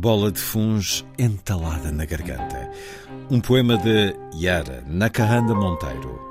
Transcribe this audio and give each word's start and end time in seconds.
Bola 0.00 0.32
de 0.32 0.40
Funs 0.40 1.04
entalada 1.18 1.92
na 1.92 2.06
garganta. 2.06 2.70
Um 3.30 3.38
poema 3.38 3.76
de 3.76 4.16
Yara 4.34 4.82
Nakahanda 4.86 5.54
Monteiro. 5.54 6.29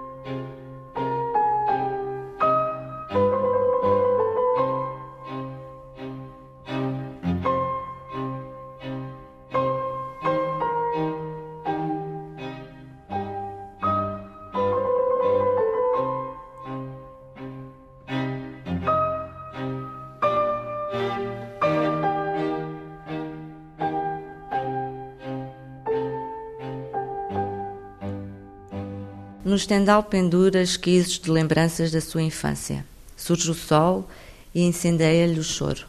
No 29.44 29.56
estendal 29.56 30.04
pendura 30.04 30.62
esquizos 30.62 31.18
de 31.18 31.32
lembranças 31.32 31.92
da 31.92 32.02
sua 32.02 32.22
infância. 32.22 32.86
Surge 33.16 33.50
o 33.50 33.54
sol 33.54 34.06
e 34.54 34.62
incendeia-lhe 34.64 35.40
o 35.40 35.44
choro. 35.44 35.86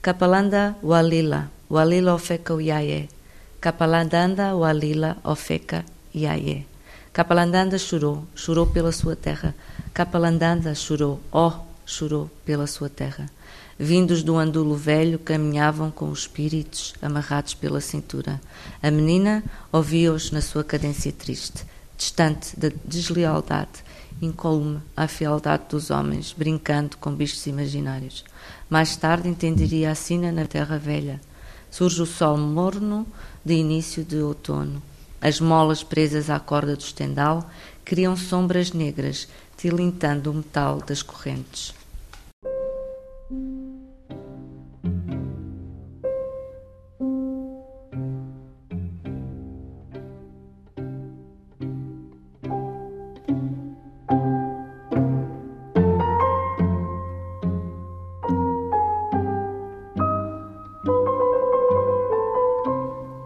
Kapalanda 0.00 0.76
walila, 0.80 1.50
walila 1.68 2.14
ofeka 2.14 2.54
uyaye. 2.54 3.08
Kapalandanda 3.60 4.54
walila 4.54 5.16
ofeka 5.24 5.84
iaye. 6.14 6.64
Kapalandanda 7.12 7.76
chorou, 7.76 8.24
chorou 8.36 8.68
pela 8.68 8.92
sua 8.92 9.16
terra. 9.16 9.52
Kapalandanda 9.92 10.72
chorou, 10.72 11.20
oh, 11.32 11.54
chorou 11.84 12.30
pela 12.44 12.68
sua 12.68 12.88
terra. 12.88 13.28
Vindos 13.76 14.22
do 14.22 14.36
andulo 14.36 14.76
velho, 14.76 15.18
caminhavam 15.18 15.90
com 15.90 16.08
os 16.08 16.20
espíritos 16.20 16.94
amarrados 17.02 17.52
pela 17.52 17.80
cintura. 17.80 18.40
A 18.80 18.92
menina 18.92 19.42
ouvia-os 19.72 20.30
na 20.30 20.40
sua 20.40 20.62
cadência 20.62 21.10
triste 21.10 21.66
distante 22.02 22.58
da 22.58 22.68
deslealdade, 22.84 23.84
incolume 24.20 24.80
à 24.96 25.06
fealdade 25.06 25.64
dos 25.68 25.88
homens, 25.88 26.34
brincando 26.36 26.96
com 26.96 27.14
bichos 27.14 27.46
imaginários. 27.46 28.24
Mais 28.68 28.96
tarde 28.96 29.28
entenderia 29.28 29.92
a 29.92 29.94
sina 29.94 30.32
na 30.32 30.44
terra 30.44 30.78
velha. 30.78 31.20
Surge 31.70 32.02
o 32.02 32.06
sol 32.06 32.36
morno 32.36 33.06
de 33.44 33.54
início 33.54 34.04
de 34.04 34.16
outono. 34.16 34.82
As 35.20 35.38
molas 35.38 35.84
presas 35.84 36.28
à 36.28 36.40
corda 36.40 36.74
do 36.74 36.82
estendal 36.82 37.48
criam 37.84 38.16
sombras 38.16 38.72
negras, 38.72 39.28
tilintando 39.56 40.32
o 40.32 40.34
metal 40.34 40.82
das 40.84 41.02
correntes. 41.02 41.72